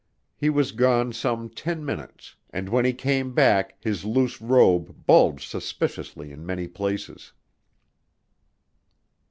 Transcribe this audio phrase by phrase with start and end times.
[0.35, 5.47] He was gone some ten minutes, and when he came back his loose robe bulged
[5.47, 7.33] suspiciously in many places.